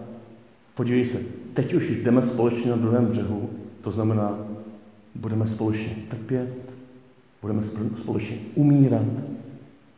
podívej 0.74 1.04
se, 1.04 1.18
teď 1.54 1.74
už 1.74 1.90
jdeme 1.90 2.22
společně 2.22 2.70
na 2.70 2.76
druhém 2.76 3.06
břehu, 3.06 3.50
to 3.80 3.90
znamená, 3.90 4.38
budeme 5.14 5.46
společně 5.46 5.96
trpět, 6.10 6.54
budeme 7.42 7.62
společně 8.02 8.36
umírat 8.54 9.06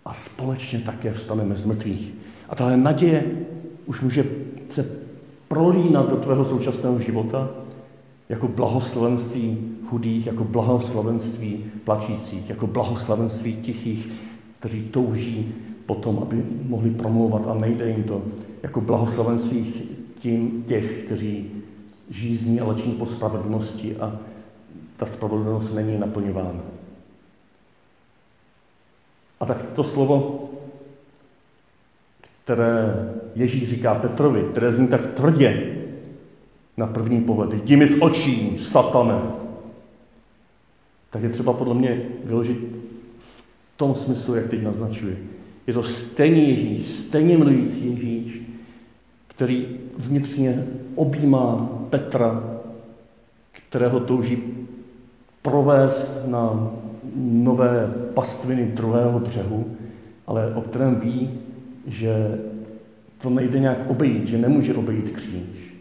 a 0.04 0.14
společně 0.14 0.78
také 0.78 1.12
vstaneme 1.12 1.56
z 1.56 1.64
mrtvých. 1.64 2.14
A 2.48 2.54
tahle 2.54 2.76
naděje 2.76 3.24
už 3.86 4.00
může 4.00 4.24
se 4.70 4.86
prolínat 5.48 6.10
do 6.10 6.16
tvého 6.16 6.44
současného 6.44 6.98
života 6.98 7.48
jako 8.28 8.48
blahoslavenství 8.48 9.58
chudých, 9.86 10.26
jako 10.26 10.44
blahoslavenství 10.44 11.64
plačících, 11.84 12.50
jako 12.50 12.66
blahoslavenství 12.66 13.56
tichých, 13.56 14.08
kteří 14.58 14.82
touží 14.82 15.54
potom, 15.86 16.18
aby 16.22 16.44
mohli 16.62 16.90
promlouvat 16.90 17.46
a 17.48 17.54
nejde 17.54 17.88
jim 17.88 18.02
to, 18.02 18.22
jako 18.62 18.80
blahoslavenství 18.80 19.74
tím 20.18 20.64
těch, 20.68 21.02
kteří 21.02 21.50
žízní 22.10 22.60
a 22.60 22.66
leční 22.66 22.92
po 22.92 23.06
spravedlnosti 23.06 23.96
a 23.96 24.18
ta 24.96 25.06
spravedlnost 25.06 25.74
není 25.74 25.98
naplňována. 25.98 26.60
A 29.40 29.46
tak 29.46 29.62
to 29.74 29.84
slovo, 29.84 30.45
které 32.46 32.94
Ježíš 33.34 33.70
říká 33.70 33.94
Petrovi, 33.94 34.42
které 34.50 34.72
zní 34.72 34.88
tak 34.88 35.06
tvrdě 35.06 35.76
na 36.76 36.86
první 36.86 37.20
pohled, 37.20 37.52
jdi 37.52 37.76
mi 37.76 37.88
z 37.88 38.02
očí, 38.02 38.58
satane, 38.62 39.18
tak 41.10 41.22
je 41.22 41.28
třeba 41.28 41.52
podle 41.52 41.74
mě 41.74 42.02
vyložit 42.24 42.58
v 43.18 43.42
tom 43.76 43.94
smyslu, 43.94 44.34
jak 44.34 44.46
teď 44.46 44.62
naznačuje. 44.62 45.16
Je 45.66 45.74
to 45.74 45.82
stejný 45.82 46.48
Ježíš, 46.48 46.86
stejně 46.86 47.38
milující 47.38 47.90
Ježíš, 47.90 48.42
který 49.28 49.66
vnitřně 49.98 50.66
objímá 50.94 51.68
Petra, 51.90 52.60
kterého 53.52 54.00
touží 54.00 54.42
provést 55.42 56.22
na 56.26 56.70
nové 57.16 57.94
pastviny 58.14 58.64
druhého 58.64 59.20
břehu, 59.20 59.76
ale 60.26 60.54
o 60.54 60.60
kterém 60.60 61.00
ví, 61.00 61.30
že 61.86 62.38
to 63.18 63.30
nejde 63.30 63.58
nějak 63.58 63.90
obejít, 63.90 64.28
že 64.28 64.38
nemůže 64.38 64.74
obejít 64.74 65.10
kříž. 65.10 65.74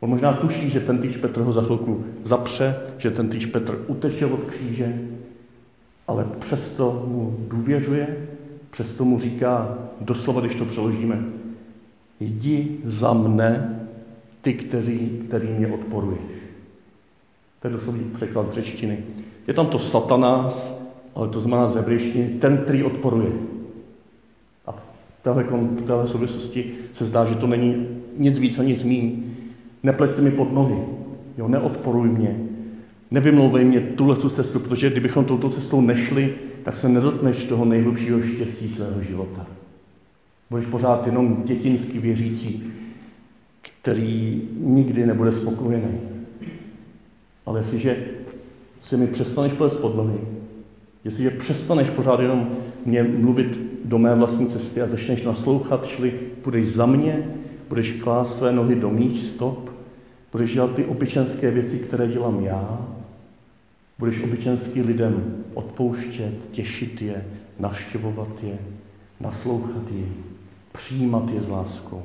On 0.00 0.10
možná 0.10 0.32
tuší, 0.32 0.70
že 0.70 0.80
ten 0.80 0.98
týž 0.98 1.16
Petr 1.16 1.40
ho 1.40 1.52
za 1.52 1.62
chvilku 1.62 2.04
zapře, 2.22 2.76
že 2.98 3.10
ten 3.10 3.28
týž 3.28 3.46
Petr 3.46 3.84
uteče 3.86 4.26
od 4.26 4.40
kříže, 4.40 5.00
ale 6.08 6.26
přesto 6.38 7.04
mu 7.08 7.36
důvěřuje, 7.48 8.28
přesto 8.70 9.04
mu 9.04 9.18
říká, 9.18 9.78
doslova, 10.00 10.40
když 10.40 10.54
to 10.54 10.64
přeložíme, 10.64 11.24
jdi 12.20 12.78
za 12.82 13.12
mne, 13.12 13.80
ty, 14.42 14.54
který, 14.54 15.22
který 15.28 15.48
mě 15.48 15.66
odporuješ. 15.66 16.20
To 17.60 17.68
je 17.68 17.72
doslovný 17.72 18.04
překlad 18.14 18.54
řečtiny. 18.54 18.98
Je 19.46 19.54
tam 19.54 19.66
to 19.66 19.78
satanás, 19.78 20.80
ale 21.14 21.28
to 21.28 21.40
znamená 21.40 21.68
z 21.68 21.74
hebrejštiny 21.74 22.28
ten, 22.28 22.58
který 22.58 22.82
odporuje. 22.82 23.32
Téhle, 25.24 25.44
téhle 25.86 26.06
souvislosti 26.06 26.72
se 26.92 27.06
zdá, 27.06 27.24
že 27.24 27.34
to 27.34 27.46
není 27.46 27.86
nic 28.16 28.38
víc 28.38 28.58
a 28.58 28.62
nic 28.62 28.84
míň. 28.84 29.22
Nepleťte 29.82 30.22
mi 30.22 30.30
pod 30.30 30.52
nohy, 30.52 30.76
jo, 31.38 31.48
neodporuj 31.48 32.08
mě, 32.08 32.40
nevymlouvej 33.10 33.64
mě 33.64 33.80
tuhle 33.80 34.16
tu 34.16 34.28
cestu, 34.28 34.60
protože 34.60 34.90
kdybychom 34.90 35.24
touto 35.24 35.50
cestou 35.50 35.80
nešli, 35.80 36.34
tak 36.62 36.76
se 36.76 36.88
nedotkneš 36.88 37.44
toho 37.44 37.64
nejhlubšího 37.64 38.22
štěstí 38.22 38.68
svého 38.68 39.02
života. 39.02 39.46
Budeš 40.50 40.66
pořád 40.66 41.06
jenom 41.06 41.42
dětinský 41.44 41.98
věřící, 41.98 42.72
který 43.62 44.42
nikdy 44.60 45.06
nebude 45.06 45.32
spokojený. 45.32 46.00
Ale 47.46 47.60
jestliže 47.60 47.96
si 48.80 48.96
mi 48.96 49.06
přestaneš 49.06 49.52
plést 49.52 49.76
pod 49.76 49.96
nohy, 49.96 50.18
jestliže 51.04 51.30
přestaneš 51.30 51.90
pořád 51.90 52.20
jenom 52.20 52.48
mě 52.86 53.02
mluvit 53.02 53.63
do 53.84 53.98
mé 53.98 54.14
vlastní 54.14 54.46
cesty 54.46 54.82
a 54.82 54.88
začneš 54.88 55.22
naslouchat, 55.22 55.86
šli, 55.86 56.20
budeš 56.44 56.68
za 56.68 56.86
mě, 56.86 57.30
budeš 57.68 57.92
klást 57.92 58.36
své 58.36 58.52
nohy 58.52 58.74
do 58.74 58.90
mých 58.90 59.20
stop, 59.20 59.70
budeš 60.32 60.54
dělat 60.54 60.74
ty 60.74 60.84
obyčenské 60.84 61.50
věci, 61.50 61.78
které 61.78 62.08
dělám 62.08 62.40
já, 62.40 62.78
budeš 63.98 64.22
obyčenský 64.22 64.82
lidem 64.82 65.44
odpouštět, 65.54 66.34
těšit 66.50 67.02
je, 67.02 67.24
navštěvovat 67.60 68.42
je, 68.42 68.58
naslouchat 69.20 69.90
je, 69.92 70.06
přijímat 70.72 71.30
je 71.30 71.42
s 71.42 71.48
láskou. 71.48 72.02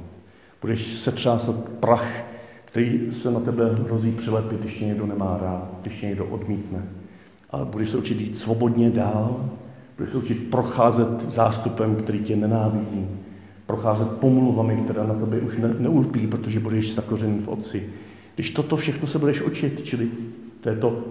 Budeš 0.61 0.97
setřásat 0.97 1.55
prach, 1.79 2.23
který 2.65 3.13
se 3.13 3.31
na 3.31 3.39
tebe 3.39 3.75
hrozí 3.85 4.11
přilepit, 4.11 4.59
když 4.59 4.73
tě 4.73 4.85
někdo 4.85 5.05
nemá 5.05 5.37
rád, 5.41 5.69
když 5.81 5.99
tě 5.99 6.05
někdo 6.05 6.25
odmítne. 6.25 6.83
Ale 7.49 7.65
budeš 7.65 7.89
se 7.89 7.97
učit 7.97 8.21
jít 8.21 8.39
svobodně 8.39 8.89
dál, 8.89 9.49
budeš 9.99 10.11
se 10.11 10.17
učit 10.17 10.49
procházet 10.49 11.31
zástupem, 11.31 11.95
který 11.95 12.19
tě 12.19 12.35
nenávidí, 12.35 13.07
procházet 13.65 14.11
pomluvami, 14.11 14.81
které 14.83 15.07
na 15.07 15.13
tebe 15.13 15.39
už 15.39 15.57
ne, 15.57 15.75
neulpí, 15.79 16.27
protože 16.27 16.59
budeš 16.59 16.95
zakořený 16.95 17.39
v 17.39 17.47
Otci. 17.47 17.89
Když 18.35 18.51
toto 18.51 18.77
všechno 18.77 19.07
se 19.07 19.19
budeš 19.19 19.41
učit, 19.41 19.81
čili 19.83 20.11
to 20.61 20.69
je 20.69 20.75
to, 20.75 21.03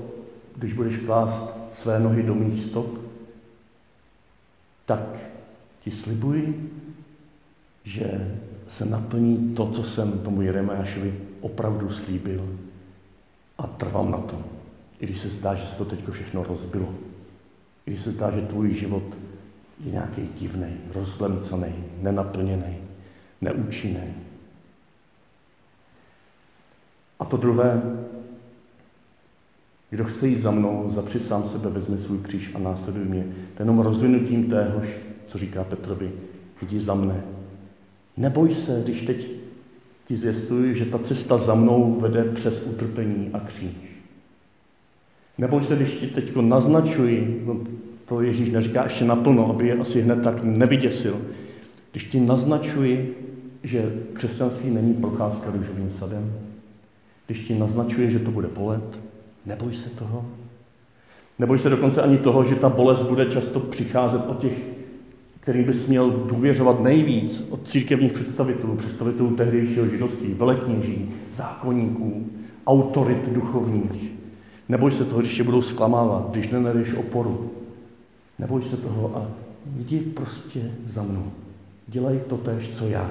když 0.57 0.73
budeš 0.73 0.97
klást 0.97 1.55
své 1.73 2.01
nohy 2.01 2.23
do 2.23 2.35
mých 2.35 2.65
stop, 2.65 3.01
tak 4.87 5.17
ti 5.85 5.91
slibuji, 5.91 6.71
že 7.85 8.37
se 8.69 8.85
naplní 8.85 9.55
to, 9.55 9.71
co 9.71 9.83
jsem 9.83 10.13
tomu 10.13 10.43
Jeremiášovi 10.43 11.15
opravdu 11.41 11.91
slíbil 11.91 12.49
a 13.59 13.67
trvám 13.67 14.11
na 14.11 14.19
tom. 14.19 14.45
I 15.01 15.07
když 15.07 15.19
se 15.19 15.29
zdá, 15.29 15.55
že 15.55 15.67
se 15.67 15.75
to 15.75 15.85
teď 15.85 16.01
všechno 16.11 16.45
rozbilo. 16.45 16.89
Když 17.89 18.01
se 18.01 18.11
zdá, 18.11 18.31
že 18.31 18.41
tvůj 18.41 18.75
život 18.75 19.03
je 19.85 19.93
nějaký 19.93 20.23
divný, 20.39 20.77
rozlemcaný, 20.95 21.75
nenaplněný, 22.03 22.77
neúčinný. 23.41 24.15
A 27.21 27.25
to 27.25 27.37
druhé, 27.37 27.83
kdo 29.91 30.05
chce 30.05 30.29
jít 30.29 30.41
za 30.41 30.51
mnou, 30.51 30.91
zapři 30.95 31.21
sám 31.21 31.49
sebe, 31.49 31.71
vezmi 31.71 31.99
svůj 31.99 32.19
kříž 32.19 32.55
a 32.55 32.59
následuj 32.59 33.05
mě. 33.05 33.23
To 33.23 33.29
je 33.31 33.67
jenom 33.67 33.79
rozvinutím 33.79 34.51
téhož, 34.51 34.89
co 35.27 35.39
říká 35.39 35.65
Petrovi, 35.65 36.13
jdi 36.63 36.81
za 36.81 36.95
mne. 36.95 37.23
Neboj 38.17 38.55
se, 38.55 38.81
když 38.85 39.03
teď 39.03 39.31
ti 40.09 40.17
zjistuji, 40.17 40.75
že 40.75 40.85
ta 40.85 40.99
cesta 40.99 41.39
za 41.39 41.55
mnou 41.55 42.01
vede 42.01 42.25
přes 42.25 42.67
utrpení 42.67 43.31
a 43.33 43.41
kříž. 43.41 43.88
Neboj 45.39 45.65
se, 45.65 45.77
když 45.77 45.95
ti 45.95 46.07
teď 46.07 46.37
naznačuji, 46.37 47.43
no 47.47 47.57
to 48.07 48.21
Ježíš 48.21 48.51
neříká 48.51 48.85
ještě 48.85 49.05
naplno, 49.05 49.51
aby 49.51 49.69
je 49.69 49.79
asi 49.79 50.01
hned 50.01 50.23
tak 50.23 50.45
nevyděsil, 50.45 51.21
když 51.91 52.05
ti 52.05 52.21
naznačuji, 52.21 53.17
že 53.63 53.93
křesťanství 54.13 54.71
není 54.71 54.95
procházka 54.95 55.51
růžovým 55.51 55.91
sadem, 55.91 56.33
když 57.27 57.41
ti 57.41 57.59
naznačuje, 57.59 58.11
že 58.11 58.19
to 58.19 58.31
bude 58.31 58.49
bolet, 58.49 58.99
neboj 59.47 59.75
se 59.75 59.91
toho. 59.91 60.25
Neboj 61.39 61.59
se 61.59 61.71
dokonce 61.71 62.03
ani 62.03 62.19
toho, 62.19 62.45
že 62.45 62.55
ta 62.55 62.69
bolest 62.69 63.03
bude 63.03 63.27
často 63.27 63.61
přicházet 63.61 64.23
od 64.29 64.39
těch, 64.39 64.63
kterým 65.41 65.65
bys 65.65 65.87
měl 65.87 66.11
důvěřovat 66.11 66.83
nejvíc, 66.83 67.47
od 67.51 67.69
církevních 67.69 68.13
představitelů, 68.13 68.77
představitelů 68.77 69.37
tehdejšího 69.37 69.89
židovství, 69.89 70.35
velekněží, 70.35 71.11
zákonníků, 71.37 72.27
autorit 72.67 73.29
duchovních. 73.29 74.18
Neboj 74.69 74.91
se 74.93 75.05
toho, 75.05 75.21
když 75.21 75.37
tě 75.37 75.45
budou 75.45 75.63
zklamávat, 75.63 76.31
když 76.31 76.49
nenadeš 76.49 76.95
oporu. 76.95 77.51
Neboj 78.39 78.63
se 78.63 78.77
toho 78.77 79.17
a 79.17 79.27
jdi 79.77 80.01
prostě 80.01 80.73
za 80.87 81.03
mnou. 81.03 81.33
Dělej 81.87 82.21
to 82.29 82.37
tež, 82.37 82.77
co 82.77 82.89
já. 82.89 83.11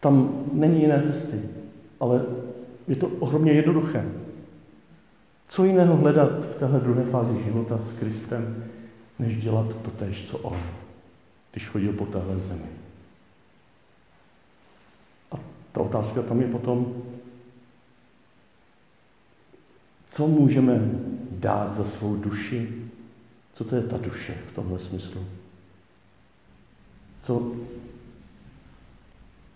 Tam 0.00 0.44
není 0.52 0.80
jiné 0.80 1.02
cesty, 1.02 1.40
ale 2.00 2.24
je 2.88 2.96
to 2.96 3.08
ohromně 3.08 3.52
jednoduché. 3.52 4.12
Co 5.48 5.64
jiného 5.64 5.96
hledat 5.96 6.30
v 6.30 6.58
téhle 6.58 6.80
druhé 6.80 7.04
fázi 7.04 7.44
života 7.44 7.80
s 7.86 7.98
Kristem, 7.98 8.64
než 9.18 9.36
dělat 9.36 9.76
to 9.82 9.90
tež, 9.90 10.26
co 10.30 10.38
on, 10.38 10.56
když 11.52 11.68
chodil 11.68 11.92
po 11.92 12.06
téhle 12.06 12.40
zemi. 12.40 12.68
A 15.32 15.36
ta 15.72 15.80
otázka 15.80 16.22
tam 16.22 16.40
je 16.40 16.46
potom, 16.46 16.94
co 20.12 20.26
můžeme 20.26 20.80
dát 21.30 21.74
za 21.74 21.84
svou 21.84 22.16
duši? 22.16 22.68
Co 23.52 23.64
to 23.64 23.76
je 23.76 23.82
ta 23.82 23.98
duše 23.98 24.34
v 24.48 24.54
tomhle 24.54 24.78
smyslu? 24.78 25.24
Co 27.20 27.52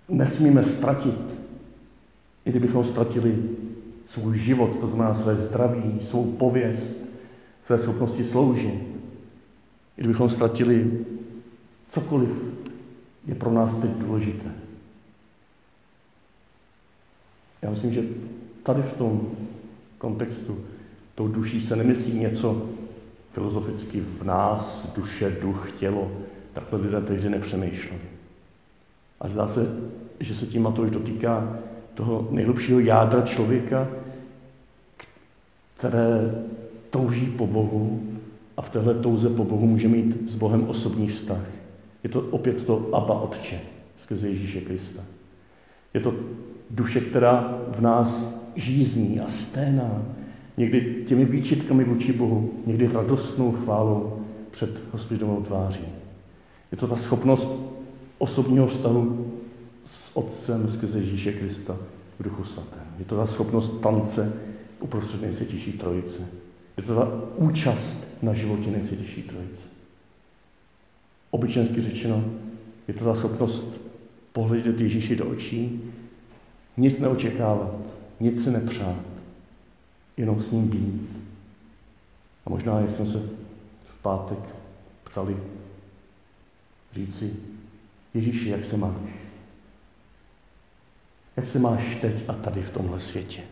nesmíme 0.08 0.64
ztratit, 0.64 1.20
i 2.44 2.50
kdybychom 2.50 2.84
ztratili 2.84 3.48
svůj 4.08 4.38
život, 4.38 4.78
to 4.80 4.88
znamená 4.88 5.22
své 5.22 5.36
zdraví, 5.36 6.00
svou 6.10 6.32
pověst, 6.32 6.96
své 7.62 7.78
schopnosti 7.78 8.24
sloužit. 8.24 8.74
I 9.96 10.00
kdybychom 10.00 10.30
ztratili 10.30 11.04
cokoliv, 11.88 12.30
je 13.26 13.34
pro 13.34 13.50
nás 13.50 13.78
teď 13.78 13.90
důležité. 13.90 14.50
Já 17.62 17.70
myslím, 17.70 17.92
že 17.92 18.02
tady 18.62 18.82
v 18.82 18.92
tom 18.92 19.30
kontextu 19.98 20.58
tou 21.14 21.28
duší 21.28 21.60
se 21.60 21.76
nemyslí 21.76 22.18
něco 22.18 22.62
filozoficky 23.30 24.00
v 24.00 24.24
nás, 24.24 24.92
duše, 24.96 25.36
duch, 25.42 25.72
tělo. 25.78 26.10
Takhle 26.52 26.80
lidé 26.80 27.00
tehdy 27.00 27.28
nepřemýšleli. 27.28 28.02
A 29.20 29.28
zdá 29.28 29.48
se, 29.48 29.76
že 30.20 30.34
se 30.34 30.46
tím 30.46 30.62
Matouš 30.62 30.90
dotýká 30.90 31.58
toho 31.94 32.28
nejlepšího 32.30 32.80
jádra 32.80 33.22
člověka, 33.22 33.88
které 35.76 36.34
touží 36.90 37.26
po 37.26 37.46
Bohu 37.46 38.02
a 38.56 38.62
v 38.62 38.70
téhle 38.70 38.94
touze 38.94 39.30
po 39.30 39.44
Bohu 39.44 39.66
může 39.66 39.88
mít 39.88 40.30
s 40.30 40.34
Bohem 40.34 40.68
osobní 40.68 41.08
vztah. 41.08 41.42
Je 42.04 42.10
to 42.10 42.20
opět 42.20 42.64
to 42.64 42.88
Abba 42.92 43.20
Otče 43.20 43.60
skrze 43.96 44.28
Ježíše 44.28 44.60
Krista. 44.60 45.02
Je 45.94 46.00
to 46.00 46.14
duše, 46.70 47.00
která 47.00 47.58
v 47.68 47.80
nás 47.80 48.35
žízní 48.56 49.20
a 49.20 49.28
sténá, 49.28 50.02
někdy 50.56 51.04
těmi 51.06 51.24
výčitkami 51.24 51.84
vůči 51.84 52.12
Bohu, 52.12 52.52
někdy 52.66 52.88
radostnou 52.88 53.52
chválou 53.52 54.22
před 54.50 54.82
hospodinovou 54.92 55.42
tváří. 55.42 55.84
Je 56.72 56.78
to 56.78 56.86
ta 56.86 56.96
schopnost 56.96 57.48
osobního 58.18 58.66
vztahu 58.66 59.32
s 59.84 60.16
Otcem 60.16 60.68
skrze 60.68 60.98
Ježíše 60.98 61.32
Krista 61.32 61.76
v 62.18 62.22
Duchu 62.22 62.44
Svatém. 62.44 62.86
Je 62.98 63.04
to 63.04 63.16
ta 63.16 63.26
schopnost 63.26 63.80
tance 63.80 64.32
uprostřed 64.80 65.22
nejsvětější 65.22 65.72
trojice. 65.72 66.28
Je 66.76 66.82
to 66.82 66.94
ta 66.94 67.08
účast 67.36 68.08
na 68.22 68.34
životě 68.34 68.70
nejsvětější 68.70 69.22
trojice. 69.22 69.66
Obyčensky 71.30 71.82
řečeno, 71.82 72.24
je 72.88 72.94
to 72.94 73.04
ta 73.04 73.14
schopnost 73.14 73.80
pohledět 74.32 74.80
Ježíši 74.80 75.16
do 75.16 75.26
očí, 75.26 75.82
nic 76.76 76.98
neočekávat, 76.98 77.95
nic 78.20 78.44
si 78.44 78.50
nepřát, 78.50 79.02
jenom 80.16 80.40
s 80.40 80.50
ním 80.50 80.68
být. 80.68 81.10
A 82.46 82.50
možná, 82.50 82.80
jak 82.80 82.90
jsme 82.90 83.06
se 83.06 83.18
v 83.86 84.02
pátek 84.02 84.38
ptali, 85.04 85.36
říci, 86.92 87.34
Ježíši, 88.16 88.48
jak 88.48 88.64
se 88.64 88.76
máš? 88.76 88.92
Jak 91.36 91.46
se 91.46 91.58
máš 91.58 91.98
teď 92.00 92.14
a 92.28 92.32
tady 92.32 92.62
v 92.62 92.70
tomhle 92.70 93.00
světě? 93.00 93.42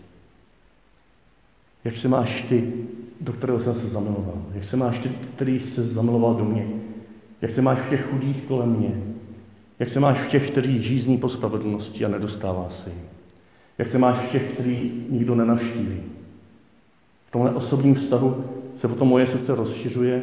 Jak 1.85 1.97
se 1.97 2.09
máš 2.09 2.43
ty, 2.43 2.73
do 3.21 3.33
kterého 3.33 3.61
jsem 3.61 3.75
se 3.75 3.89
zamiloval? 3.89 4.43
Jak 4.55 4.65
se 4.65 4.77
máš 4.77 4.99
ty, 4.99 5.09
který 5.09 5.61
se 5.61 5.85
zamiloval 5.85 6.35
do 6.35 6.45
mě? 6.45 6.69
Jak 7.41 7.51
se 7.51 7.63
máš 7.63 7.79
v 7.79 7.91
těch 7.91 8.11
chudých 8.11 8.43
kolem 8.43 8.77
mě? 8.77 9.03
Jak 9.79 9.89
se 9.89 10.01
máš 10.01 10.19
v 10.19 10.29
těch, 10.29 10.51
kteří 10.51 10.83
žízní 10.83 11.19
po 11.19 11.29
spravedlnosti 11.29 12.05
a 12.05 12.09
nedostává 12.09 12.71
se 12.71 12.91
jim? 12.91 13.14
Jak 13.79 13.89
se 13.89 13.99
máš 13.99 14.27
těch, 14.27 14.53
který 14.53 15.07
nikdo 15.09 15.35
nenavštíví? 15.35 16.01
V 17.27 17.31
tomhle 17.31 17.51
osobním 17.51 17.95
vztahu 17.95 18.45
se 18.77 18.89
potom 18.89 19.09
moje 19.09 19.27
srdce 19.27 19.55
rozšiřuje, 19.55 20.23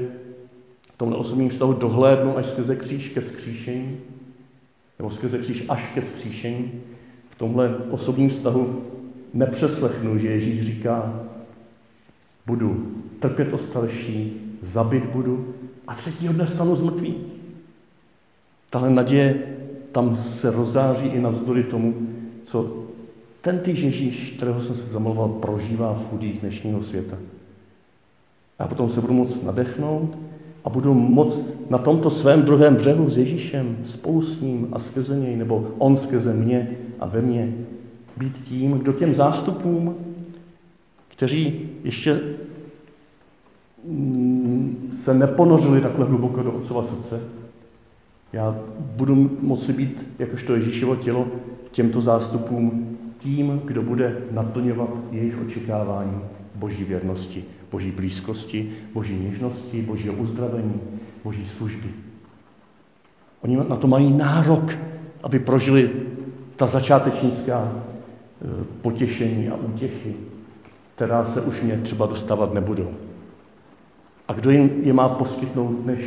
v 0.94 0.98
tomhle 0.98 1.18
osobním 1.18 1.50
vztahu 1.50 1.74
dohlédnu 1.74 2.38
až 2.38 2.46
skrze 2.46 2.76
kříž 2.76 3.10
ke 3.10 3.22
vzkříšení, 3.22 3.98
nebo 5.00 5.12
skrze 5.12 5.38
kříž 5.38 5.64
až 5.70 5.92
ke 5.94 6.02
vzkříšení. 6.02 6.72
V 7.30 7.36
tomhle 7.36 7.78
osobním 7.90 8.30
vztahu 8.30 8.82
nepřeslechnu, 9.34 10.18
že 10.18 10.28
Ježíš 10.28 10.66
říká, 10.66 11.22
budu 12.46 12.92
trpět 13.20 13.54
o 13.54 13.58
starší, 13.58 14.34
zabit 14.62 15.06
budu 15.06 15.54
a 15.88 15.96
třetího 15.96 16.34
dne 16.34 16.48
stanu 16.48 16.76
z. 16.76 16.92
Tahle 18.70 18.90
naděje 18.90 19.44
tam 19.92 20.16
se 20.16 20.52
rozáří 20.52 21.08
i 21.08 21.22
navzdory 21.22 21.64
tomu, 21.64 22.08
co 22.44 22.86
ten 23.42 23.60
týž 23.60 23.80
Ježíš, 23.80 24.34
kterého 24.38 24.62
jsem 24.62 24.76
se 24.76 24.90
zamluval, 24.90 25.30
prožívá 25.30 25.94
v 25.94 26.10
chudých 26.10 26.40
dnešního 26.40 26.84
světa. 26.84 27.18
A 28.60 28.68
potom 28.68 28.90
se 28.90 29.02
budu 29.02 29.14
moct 29.14 29.44
nadechnout 29.44 30.18
a 30.64 30.70
budu 30.70 30.94
moct 30.94 31.44
na 31.70 31.78
tomto 31.78 32.10
svém 32.10 32.42
druhém 32.42 32.76
břehu 32.76 33.10
s 33.10 33.18
Ježíšem 33.18 33.78
spolu 33.86 34.22
s 34.22 34.42
ním 34.42 34.68
a 34.72 34.80
skrze 34.80 35.20
něj, 35.20 35.36
nebo 35.36 35.68
on 35.78 35.98
skrze 35.98 36.34
mě 36.34 36.70
a 37.00 37.06
ve 37.06 37.22
mně, 37.22 37.54
být 38.18 38.38
tím, 38.44 38.72
kdo 38.72 38.94
těm 38.94 39.14
zástupům, 39.14 39.96
kteří 41.08 41.70
ještě 41.84 42.20
mm, 43.86 44.92
se 45.04 45.14
neponořili 45.14 45.82
takhle 45.82 46.06
hluboko 46.06 46.44
do 46.44 46.52
otcova 46.52 46.84
srdce, 46.84 47.22
já 48.34 48.60
budu 48.80 49.38
moci 49.42 49.74
být, 49.74 50.08
jakožto 50.20 50.56
Ježíšovo 50.56 50.96
tělo, 50.96 51.28
těmto 51.72 52.02
zástupům 52.02 52.91
tím, 53.24 53.62
kdo 53.66 53.82
bude 53.82 54.18
naplňovat 54.32 54.90
jejich 55.12 55.42
očekávání 55.42 56.22
boží 56.56 56.84
věrnosti, 56.84 57.46
boží 57.72 57.92
blízkosti, 57.92 58.74
boží 58.94 59.20
něžnosti, 59.20 59.82
božího 59.82 60.14
uzdravení, 60.14 60.82
boží 61.24 61.46
služby. 61.46 61.90
Oni 63.42 63.58
na 63.58 63.76
to 63.76 63.88
mají 63.88 64.14
nárok, 64.14 64.78
aby 65.24 65.40
prožili 65.40 65.92
ta 66.56 66.68
začátečnická 66.68 67.72
eh, 67.72 68.48
potěšení 68.82 69.50
a 69.50 69.56
útěchy, 69.56 70.16
která 70.96 71.26
se 71.26 71.42
už 71.42 71.62
mě 71.62 71.78
třeba 71.78 72.06
dostávat 72.06 72.54
nebudou. 72.54 72.92
A 74.28 74.34
kdo 74.34 74.52
jim 74.52 74.72
je 74.84 74.94
má 74.94 75.10
poskytnout, 75.10 75.86
než 75.86 76.00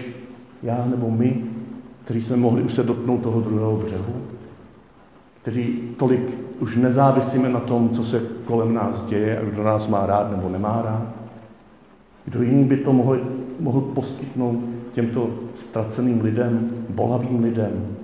já 0.62 0.86
nebo 0.86 1.10
my, 1.10 1.44
kteří 2.04 2.20
jsme 2.20 2.36
mohli 2.36 2.62
už 2.62 2.74
se 2.74 2.82
dotknout 2.82 3.22
toho 3.22 3.40
druhého 3.40 3.76
břehu, 3.76 4.14
kteří 5.44 5.94
tolik 5.96 6.38
už 6.60 6.76
nezávisíme 6.76 7.48
na 7.48 7.60
tom, 7.60 7.90
co 7.90 8.04
se 8.04 8.22
kolem 8.44 8.74
nás 8.74 9.02
děje 9.02 9.38
a 9.38 9.44
kdo 9.44 9.62
nás 9.62 9.88
má 9.88 10.06
rád 10.06 10.30
nebo 10.30 10.48
nemá 10.48 10.82
rád. 10.84 11.06
Kdo 12.24 12.42
jiný 12.42 12.64
by 12.64 12.76
to 12.76 12.92
mohl, 12.92 13.20
mohl 13.60 13.80
poskytnout 13.80 14.64
těmto 14.92 15.30
ztraceným 15.56 16.20
lidem, 16.20 16.70
bolavým 16.88 17.44
lidem, 17.44 17.96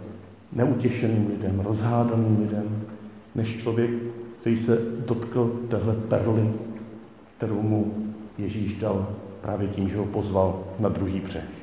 neutěšeným 0.52 1.28
lidem, 1.28 1.60
rozhádaným 1.60 2.38
lidem, 2.40 2.82
než 3.34 3.56
člověk, 3.56 3.90
který 4.40 4.56
se 4.56 4.78
dotkl 5.06 5.60
téhle 5.68 5.94
perly, 5.94 6.52
kterou 7.36 7.62
mu 7.62 7.94
Ježíš 8.38 8.80
dal 8.80 9.08
právě 9.40 9.68
tím, 9.68 9.88
že 9.88 9.98
ho 9.98 10.04
pozval 10.04 10.64
na 10.78 10.88
druhý 10.88 11.20
břeh. 11.20 11.59